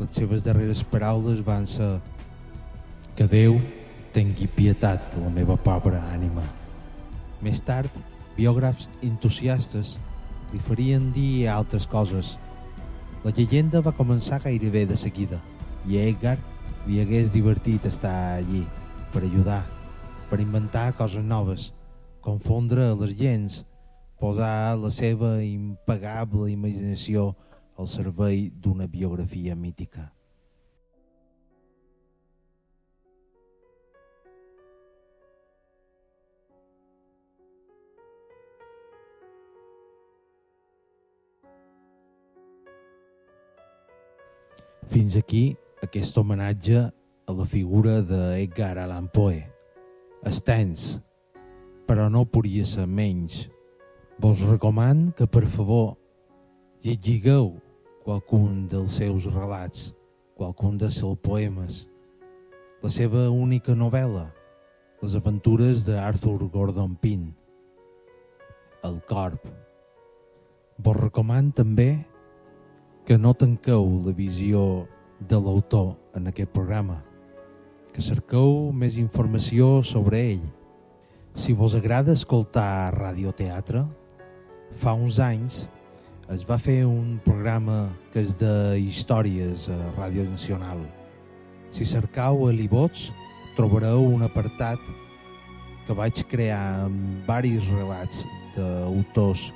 [0.00, 1.98] Les seves darreres paraules van ser
[3.18, 3.58] que Déu
[4.14, 6.42] tingui pietat de la meva pobra ànima.
[7.44, 7.92] Més tard,
[8.36, 9.98] biògrafs entusiastes
[10.52, 12.38] li farien dir altres coses.
[13.24, 15.40] La llegenda va començar gairebé de seguida.
[15.88, 16.36] i a Edgar
[16.86, 18.66] li hagués divertit estar allí
[19.12, 19.62] per ajudar,
[20.28, 21.72] per inventar coses noves,
[22.20, 23.64] confondre les gens,
[24.20, 27.34] posar la seva impagable imaginació
[27.80, 30.10] al servei d'una biografia mítica.
[44.90, 49.40] Fins aquí aquest homenatge a la figura d'Edgar Allan Poe.
[50.28, 51.00] Estens,
[51.88, 53.46] però no podria ser menys.
[54.20, 55.94] Vos recoman que, per favor,
[56.84, 57.54] llegigueu
[58.04, 59.90] qualcun dels seus relats,
[60.36, 61.86] qualcun dels seus poemes,
[62.80, 64.30] la seva única novel·la,
[65.00, 67.30] Les aventures d'Arthur Gordon Pym,
[68.84, 69.46] El Corp.
[70.76, 72.04] Vos recoman també
[73.08, 74.84] que no tanqueu la visió
[75.16, 76.98] de l'autor en aquest programa,
[77.94, 80.44] que cerqueu més informació sobre ell.
[81.32, 83.86] Si vos agrada escoltar radioteatre,
[84.76, 85.62] fa uns anys
[86.30, 90.84] es va fer un programa que és de històries a Ràdio Nacional.
[91.74, 93.08] Si cercau a l'Ivots,
[93.56, 94.78] trobareu un apartat
[95.88, 98.22] que vaig crear amb varis relats
[98.54, 99.48] d'autors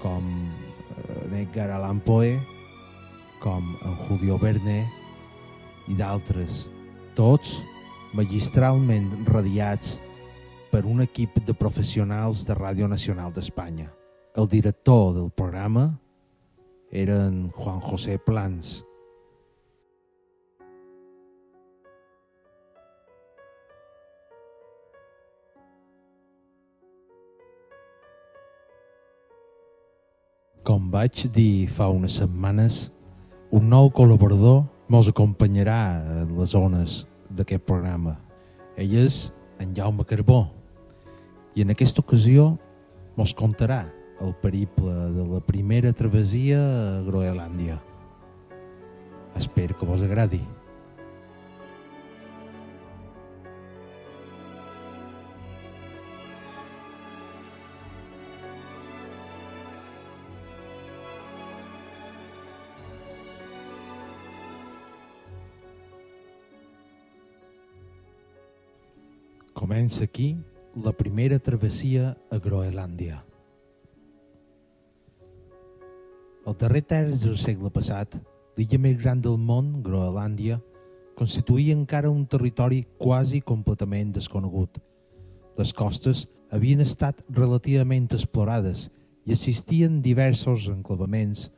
[0.00, 2.38] com eh, Edgar Allan Poe,
[3.42, 4.80] com en Julio Verne
[5.92, 6.64] i d'altres,
[7.18, 7.58] tots
[8.16, 9.98] magistralment radiats
[10.72, 13.97] per un equip de professionals de Ràdio Nacional d'Espanya.
[14.38, 15.98] El director del programa
[16.92, 18.84] era en Juan José Plans.
[30.62, 32.92] Com vaig dir fa unes setmanes,
[33.50, 35.82] un nou col·laborador mos acompanyarà
[36.22, 38.14] en les zones d'aquest programa.
[38.78, 40.44] Ell és en Jaume Carbó
[41.58, 42.52] i en aquesta ocasió
[43.18, 47.78] mos contarà el periple de la primera travessia a Groenlàndia.
[49.36, 50.42] Espero que vos agradi.
[69.54, 70.36] Comença aquí
[70.74, 73.22] la primera travessia a Groenlàndia.
[76.48, 78.14] El darrer terç del segle passat,
[78.56, 80.54] l'illa més gran del món, Groenlàndia,
[81.18, 84.78] constituïa encara un territori quasi completament desconegut.
[85.60, 88.86] Les costes havien estat relativament explorades
[89.28, 91.50] i existien diversos enclavaments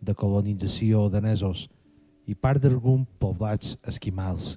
[0.00, 1.66] de colonització danesos
[2.24, 4.54] i part d'alguns poblats esquimals.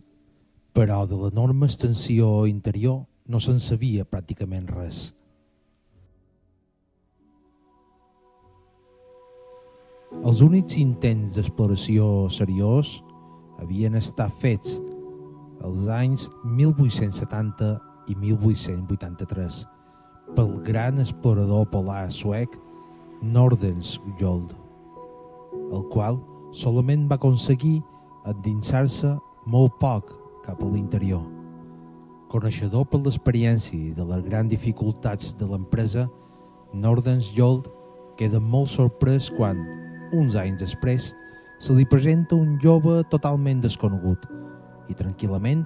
[0.71, 5.09] Però de l'enorme extensió interior no se'n sabia pràcticament res.
[10.19, 12.97] Els únics intents d'exploració seriós
[13.63, 14.75] havien estat fets
[15.63, 17.69] els anys 1870
[18.11, 19.61] i 1883
[20.35, 22.57] pel gran explorador polar suec
[23.23, 24.51] Nordenskjöld,
[25.71, 26.19] el qual
[26.51, 27.79] solament va aconseguir
[28.27, 29.13] endinsar-se
[29.47, 30.11] molt poc
[30.45, 31.23] cap a l'interior.
[32.31, 36.09] Coneixedor per l'experiència de les grans dificultats de l'empresa,
[36.73, 37.71] Nordenskjöld
[38.19, 39.59] queda molt sorprès quan,
[40.13, 41.11] uns anys després,
[41.61, 44.25] se li presenta un jove totalment desconegut
[44.89, 45.65] i tranquil·lament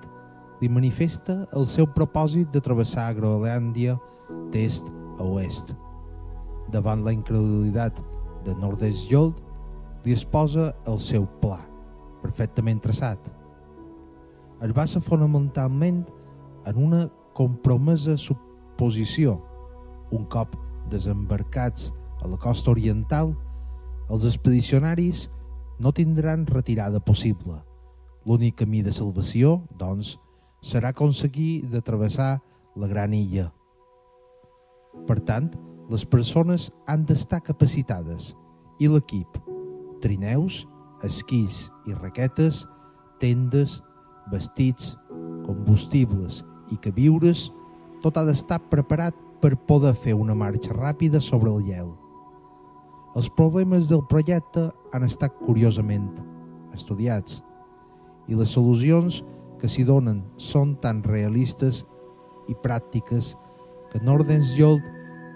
[0.62, 3.96] li manifesta el seu propòsit de travessar Groenlàndia
[4.52, 4.88] d'est
[5.20, 5.74] a oest.
[6.72, 8.00] Davant la incredulitat
[8.46, 9.39] de Nordesjold,
[10.06, 11.60] li exposa el seu pla,
[12.22, 13.20] perfectament traçat.
[14.64, 16.04] Es basa fonamentalment
[16.70, 19.39] en una compromesa suposició.
[20.16, 20.56] Un cop
[20.89, 21.91] desembarcats
[22.24, 23.34] a la costa oriental,
[24.10, 25.30] els expedicionaris
[25.80, 27.60] no tindran retirada possible.
[28.26, 30.16] L'únic camí de salvació, doncs,
[30.66, 32.39] serà aconseguir de travessar
[32.76, 33.51] la gran illa.
[35.06, 35.51] Per tant,
[35.89, 38.32] les persones han d'estar capacitades
[38.82, 39.38] i l'equip,
[40.01, 40.64] trineus,
[41.06, 42.64] esquís i raquetes,
[43.22, 43.82] tendes,
[44.32, 44.95] vestits,
[45.45, 46.41] combustibles
[46.74, 47.51] i queviures,
[48.01, 51.93] tot ha d'estar preparat per poder fer una marxa ràpida sobre el gel.
[53.16, 56.09] Els problemes del projecte han estat curiosament
[56.76, 57.38] estudiats
[58.28, 59.22] i les solucions
[59.61, 61.86] que s'hi donen són tan realistes
[62.51, 63.32] i pràctiques
[63.91, 64.84] que Nordensjold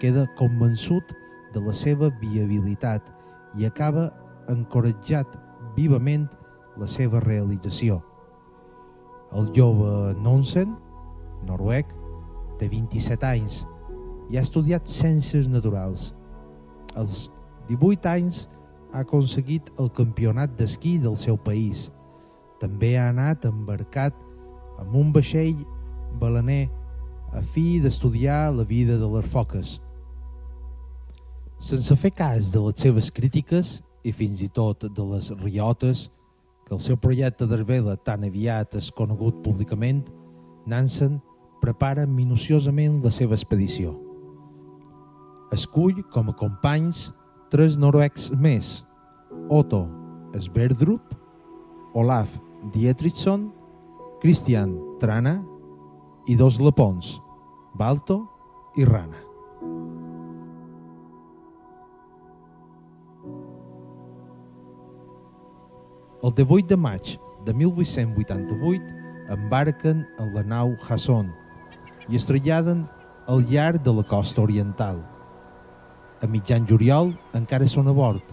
[0.04, 1.16] queda convençut
[1.54, 3.08] de la seva viabilitat
[3.56, 4.10] i acaba
[4.52, 5.40] encoratjat
[5.80, 6.28] vivament
[6.80, 8.02] la seva realització.
[9.32, 10.76] El jove Nonsen,
[11.48, 11.96] noruec,
[12.60, 13.64] té 27 anys
[14.30, 16.10] i ha estudiat Ciències Naturals.
[17.00, 17.30] Als
[17.70, 18.48] 18 anys
[18.94, 21.90] ha aconseguit el campionat d'esquí del seu país.
[22.60, 24.16] També ha anat embarcat
[24.82, 25.62] amb un vaixell
[26.20, 26.68] balaner
[27.32, 29.78] a fi d'estudiar la vida de les foques.
[31.60, 36.08] Sense fer cas de les seves crítiques i fins i tot de les riotes
[36.66, 40.04] que el seu projecte d'Arbela tan aviat és conegut públicament,
[40.70, 41.20] Nansen
[41.62, 43.96] prepara minuciosament la seva expedició.
[45.54, 47.10] Escull com a companys
[47.50, 48.84] tres noruecs més,
[49.50, 49.88] Otto
[50.38, 51.16] Sverdrup,
[51.98, 52.30] Olaf
[52.74, 53.50] Dietrichson,
[54.22, 55.40] Christian Trana
[56.30, 57.18] i dos lapons,
[57.74, 58.22] Balto
[58.78, 59.26] i Rana.
[66.22, 71.32] El 18 de maig de 1888 embarquen en la nau Hasson
[72.10, 72.84] i es traslladen
[73.30, 75.00] al llarg de la costa oriental.
[76.20, 78.24] A mitjan juliol encara són a bord,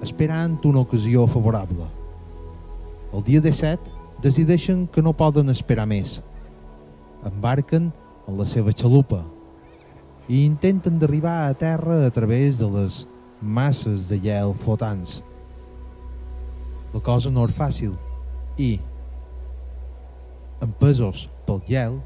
[0.00, 1.84] esperant una ocasió favorable.
[3.12, 3.92] El dia 17
[4.24, 6.22] decideixen que no poden esperar més.
[7.28, 7.90] Embarquen
[8.26, 9.20] en la seva xalupa
[10.26, 13.04] i intenten d'arribar a terra a través de les
[13.42, 15.20] masses de gel flotants.
[16.96, 17.92] La cosa no és fàcil
[18.56, 18.78] i,
[20.64, 22.00] empesos pel gel,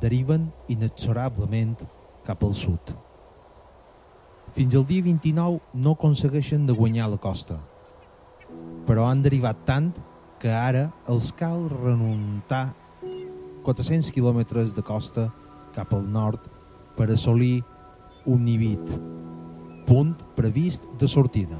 [0.00, 1.76] deriven inexorablement
[2.24, 2.96] cap al sud.
[4.52, 7.54] Fins al dia 29 no aconsegueixen de guanyar la costa,
[8.84, 9.86] però han derivat tant
[10.42, 12.74] que ara els cal renuntar
[13.64, 15.30] 400 quilòmetres de costa
[15.72, 16.44] cap al nord
[16.98, 17.62] per assolir
[18.28, 18.82] un nivit,
[19.88, 21.56] punt previst de sortida.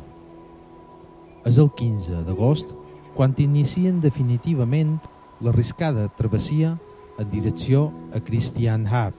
[1.49, 2.77] És el 15 d'agost
[3.17, 4.99] quan inicien definitivament
[5.41, 6.77] l'arriscada travessia
[7.19, 9.17] en direcció a Christianhab,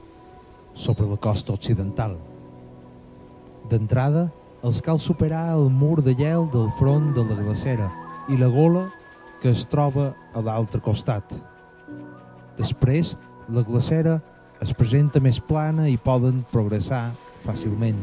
[0.73, 2.17] sobre la costa occidental.
[3.73, 4.27] D'entrada,
[4.61, 7.87] els cal superar el mur de gel del front de la glacera
[8.29, 8.83] i la gola
[9.41, 11.33] que es troba a l'altre costat.
[12.59, 13.15] Després,
[13.49, 14.19] la glacera
[14.61, 17.15] es presenta més plana i poden progressar
[17.47, 17.97] fàcilment.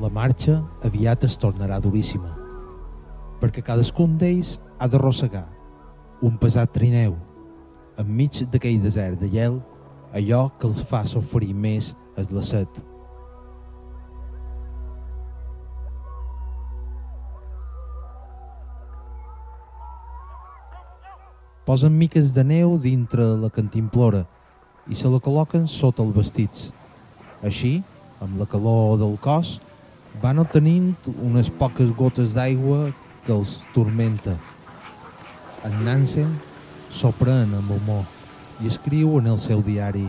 [0.00, 2.32] La marxa aviat es tornarà duríssima,
[3.42, 5.46] perquè cadascun d'ells ha d'arrossegar
[6.24, 7.14] un pesat trineu
[7.98, 9.58] enmig d'aquell desert de gel,
[10.14, 12.86] allò que els fa sofrir més és la set.
[21.68, 24.22] Posen miques de neu dintre la cantimplora
[24.88, 26.60] i se la col·loquen sota els vestits.
[27.44, 27.82] Així,
[28.24, 29.58] amb la calor del cos,
[30.22, 32.86] van obtenint unes poques gotes d'aigua
[33.26, 34.38] que els turmenta.
[35.68, 36.30] En Nansen
[36.88, 38.06] s'ho pren amb humor
[38.64, 40.06] i escriu en el seu diari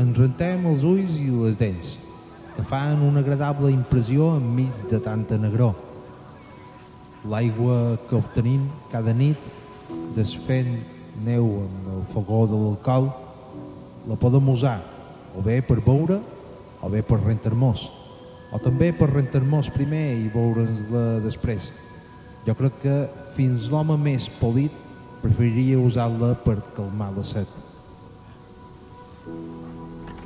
[0.00, 1.90] Ens rentem els ulls i les dents,
[2.54, 5.74] que fan una agradable impressió enmig de tanta negró.
[7.28, 9.36] L'aigua que obtenim cada nit,
[10.16, 10.76] desfent
[11.24, 13.10] neu amb el fogó de l'alcohol,
[14.08, 14.78] la podem usar
[15.34, 16.20] o bé per beure
[16.84, 17.88] o bé per rentar-nos,
[18.52, 21.70] o també per rentar-nos primer i beure'ns-la després.
[22.44, 22.96] Jo crec que
[23.36, 24.74] fins l'home més polit
[25.22, 27.48] preferiria usar-la per calmar la set.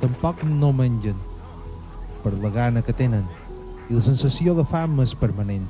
[0.03, 1.15] Tampoc no mengen,
[2.23, 3.23] per la gana que tenen,
[3.87, 5.67] i la sensació de fam és permanent.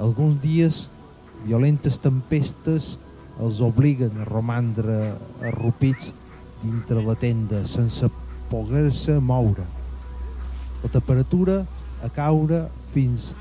[0.00, 0.86] Alguns dies,
[1.44, 2.94] violentes tempestes
[3.42, 6.12] els obliguen a romandre arrupits
[6.62, 8.08] dintre la tenda sense
[8.50, 9.64] poder-se moure.
[10.82, 11.62] La temperatura
[12.04, 13.32] a caure fins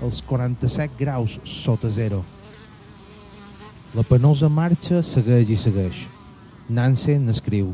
[0.00, 2.24] als 47 graus sota zero.
[3.94, 6.06] La penosa marxa segueix i segueix.
[6.70, 7.72] Nansen escriu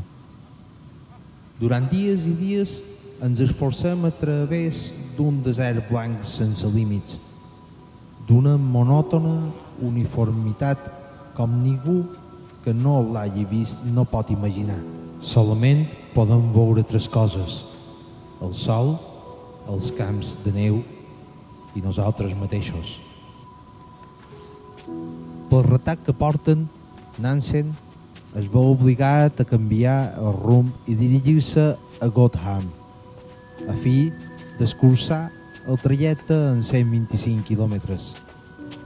[1.57, 2.79] Durant dies i dies
[3.25, 7.17] ens esforcem a través d'un desert blanc sense límits,
[8.27, 9.35] d'una monòtona
[9.81, 10.81] uniformitat
[11.37, 12.03] com ningú
[12.63, 14.79] que no l'hagi vist no pot imaginar.
[15.23, 17.63] Solament podem veure tres coses,
[18.43, 18.97] el sol,
[19.71, 20.81] els camps de neu
[21.77, 22.97] i nosaltres mateixos.
[25.47, 26.67] Pel retard que porten,
[27.23, 27.71] Nansen
[28.37, 31.69] es veu obligat a canviar el rumb i dirigir-se
[32.03, 32.67] a Gotham,
[33.67, 34.11] a fi
[34.59, 35.27] d'escurçar
[35.67, 38.15] el trajecte en 125 quilòmetres.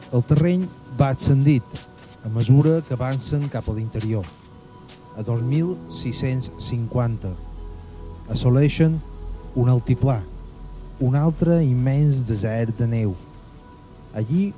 [0.10, 0.66] El terreny
[0.98, 1.62] va ascendit
[2.26, 4.26] a mesura que avancen cap a l'interior.
[5.14, 7.30] A 2.650
[8.34, 8.98] assoleixen
[9.54, 10.26] un altiplà,
[11.00, 13.14] un altre immens desert de neu.
[14.18, 14.50] Allí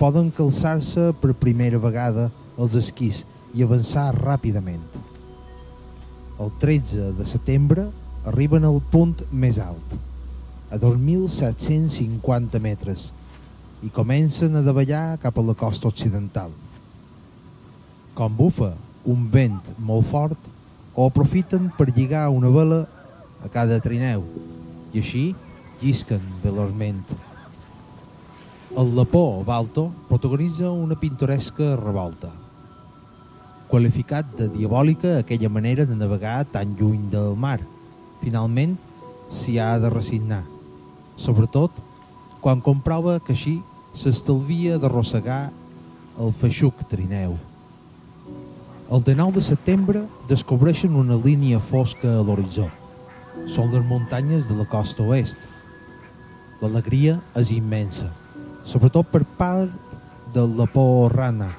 [0.00, 4.80] poden calçar-se per primera vegada els esquís i avançar ràpidament.
[6.40, 7.90] El 13 de setembre
[8.24, 10.07] arriben al punt més alt,
[10.70, 13.12] a 2.750 metres,
[13.82, 16.50] i comencen a davallar cap a la costa occidental.
[18.18, 18.72] Com bufa
[19.06, 20.38] un vent molt fort,
[20.98, 22.80] o aprofiten per lligar una vela
[23.44, 24.24] a cada trineu
[24.90, 25.22] i així
[25.78, 27.04] llisquen veloçment.
[28.74, 32.32] El Lapó Balto protagonitza una pintoresca revolta.
[33.70, 37.60] Qualificat de diabòlica aquella manera de navegar tan lluny del mar,
[38.20, 38.74] finalment
[39.30, 40.42] s'hi ha de resignar,
[41.18, 41.74] sobretot
[42.40, 43.58] quan comprova que així
[43.98, 45.48] s'estalvia d'arrossegar
[46.18, 47.36] el feixuc trineu.
[48.88, 52.68] El 19 de setembre descobreixen una línia fosca a l'horitzó.
[53.50, 55.36] Són les muntanyes de la costa oest.
[56.62, 58.08] L'alegria és immensa,
[58.64, 59.74] sobretot per part
[60.34, 61.50] del Lapó Rana,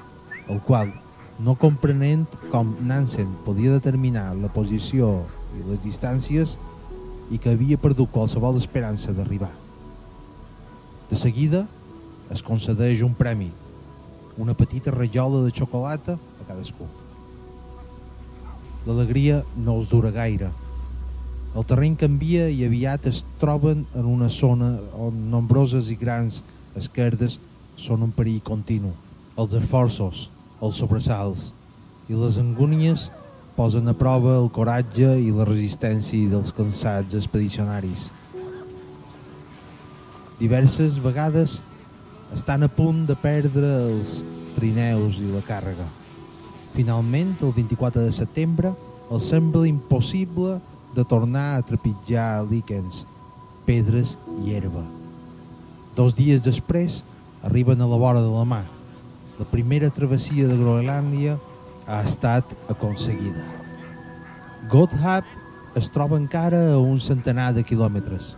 [0.50, 0.90] el qual,
[1.40, 5.20] no comprenent com Nansen podia determinar la posició
[5.56, 6.58] i les distàncies
[7.30, 9.52] i que havia perdut qualsevol esperança d'arribar.
[11.10, 11.64] De seguida
[12.30, 13.50] es concedeix un premi,
[14.38, 16.86] una petita rajola de xocolata a cadascú.
[18.86, 20.50] L'alegria no els dura gaire.
[21.50, 26.40] El terreny canvia i aviat es troben en una zona on nombroses i grans
[26.78, 27.40] esquerdes
[27.76, 28.92] són un perill continu.
[29.36, 30.28] Els esforços,
[30.62, 31.50] els sobresalts
[32.10, 33.08] i les angúnies
[33.60, 38.06] posen a prova el coratge i la resistència dels cansats expedicionaris.
[40.38, 41.58] Diverses vegades
[42.32, 44.14] estan a punt de perdre els
[44.56, 45.84] trineus i la càrrega.
[46.72, 48.72] Finalment, el 24 de setembre,
[49.12, 50.56] els sembla impossible
[50.96, 53.02] de tornar a trepitjar líquens,
[53.68, 54.86] pedres i herba.
[56.00, 57.02] Dos dies després,
[57.44, 58.64] arriben a la vora de la mà.
[59.36, 61.36] La primera travessia de Groenlàndia
[61.90, 63.42] ha estat aconseguida.
[64.70, 65.26] Gotthard
[65.74, 68.36] es troba encara a un centenar de quilòmetres,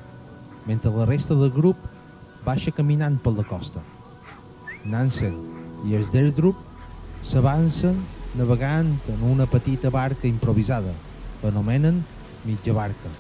[0.65, 1.77] mentre la resta del grup
[2.47, 3.83] baixa caminant per la costa.
[4.89, 5.37] Nansen
[5.85, 6.57] i Esderdrup
[7.23, 8.01] s'avancen
[8.41, 10.95] navegant en una petita barca improvisada,
[11.41, 12.01] que anomenen
[12.49, 13.13] mitja barca,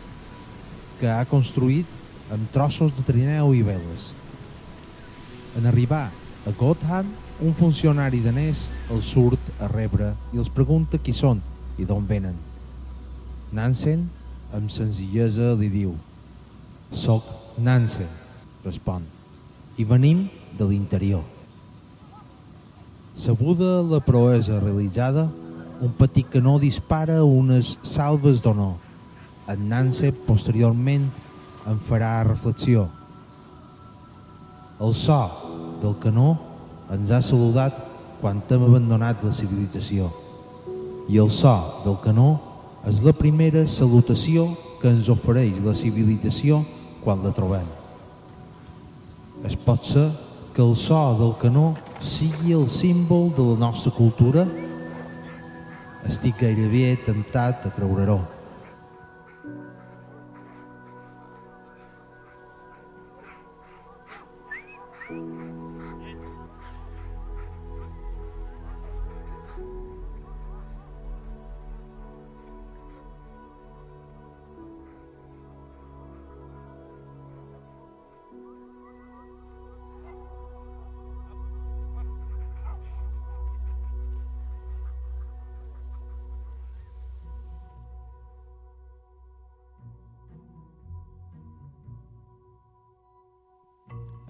[0.99, 4.12] que ha construït amb trossos de trineu i veles.
[5.61, 6.07] En arribar
[6.49, 7.11] a Gotthard,
[7.43, 11.40] un funcionari danès els surt a rebre i els pregunta qui són
[11.80, 12.36] i d'on venen.
[13.53, 14.05] Nansen,
[14.53, 15.95] amb senzillesa, li diu
[16.93, 17.24] «Soc
[17.59, 18.09] Nansen»,
[18.64, 19.05] respon,
[19.80, 20.26] «i venim
[20.59, 21.24] de l'interior».
[23.16, 25.26] Sabuda la proesa realitzada,
[25.82, 28.76] un petit canó dispara unes salves d'honor.
[29.51, 31.09] En Nancy posteriorment
[31.68, 32.86] en farà reflexió.
[34.80, 35.18] El so
[35.82, 36.36] del canó
[36.95, 37.91] ens ha saludat
[38.23, 40.09] quan hem abandonat la civilització.
[41.11, 42.39] I el so del canó
[42.87, 46.62] és la primera salutació que ens ofereix la civilització
[47.03, 47.66] quan la trobem.
[49.43, 50.07] Es pot ser
[50.55, 54.47] que el so del canó sigui el símbol de la nostra cultura?
[56.07, 58.20] Estic gairebé tentat a creure-ho.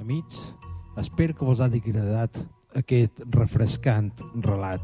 [0.02, 0.52] Amics,
[0.96, 2.34] espero que vos hagi agradat
[2.74, 4.10] aquest refrescant
[4.42, 4.82] relat.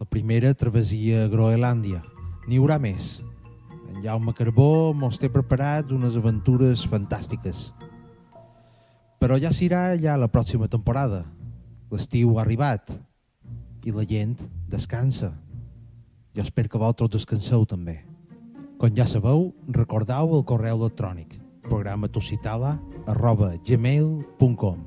[0.00, 2.00] La primera travessia a Groenlàndia.
[2.48, 3.18] N'hi haurà més.
[3.92, 7.68] En Jaume Carbó mos té preparat unes aventures fantàstiques.
[9.20, 11.26] Però ja serà ja la pròxima temporada.
[11.92, 12.88] L'estiu ha arribat
[13.84, 15.34] i la gent descansa.
[16.32, 18.00] Jo espero que vosaltres descanseu també.
[18.80, 24.82] Com ja sabeu, recordeu el correu electrònic programa tositala arroba gmail.com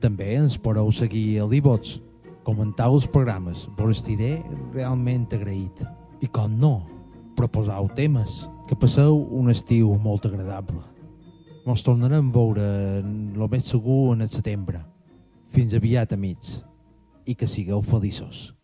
[0.00, 1.98] També ens podeu seguir a l'iVots,
[2.44, 4.38] comentar els programes, vos estiré
[4.74, 5.82] realment agraït.
[6.20, 6.86] I com no,
[7.36, 10.82] proposau temes, que passeu un estiu molt agradable.
[11.66, 12.70] Ens tornarem a veure
[13.00, 14.80] el més segur en el setembre.
[15.50, 16.60] Fins aviat, amics,
[17.26, 18.59] i que sigueu feliços.